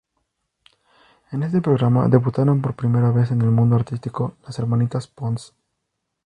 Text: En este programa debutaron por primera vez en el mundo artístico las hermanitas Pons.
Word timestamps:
En 1.31 1.43
este 1.43 1.61
programa 1.61 2.07
debutaron 2.07 2.59
por 2.63 2.73
primera 2.75 3.11
vez 3.11 3.29
en 3.29 3.39
el 3.43 3.51
mundo 3.51 3.75
artístico 3.75 4.35
las 4.47 4.57
hermanitas 4.57 5.05
Pons. 5.07 5.53